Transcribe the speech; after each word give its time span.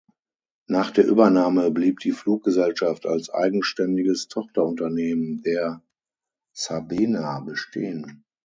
Nach 0.65 0.89
der 0.89 1.05
Übernahme 1.05 1.69
blieb 1.69 1.99
die 1.99 2.11
Fluggesellschaft 2.11 3.05
als 3.05 3.29
eigenständiges 3.29 4.27
Tochterunternehmen 4.29 5.43
der 5.43 5.83
"Sabena" 6.55 7.39
bestehen. 7.41 8.25